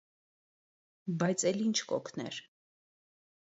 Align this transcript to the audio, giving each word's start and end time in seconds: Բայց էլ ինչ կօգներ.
Բայց 1.23 1.47
էլ 1.51 1.63
ինչ 1.67 1.77
կօգներ. 1.95 2.43